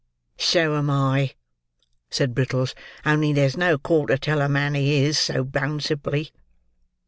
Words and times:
"So 0.39 0.77
am 0.77 0.89
I," 0.89 1.35
said 2.09 2.33
Brittles; 2.33 2.73
"only 3.05 3.33
there's 3.33 3.55
no 3.55 3.77
call 3.77 4.07
to 4.07 4.17
tell 4.17 4.41
a 4.41 4.49
man 4.49 4.73
he 4.73 4.95
is, 5.05 5.19
so 5.19 5.43
bounceably." 5.45 6.31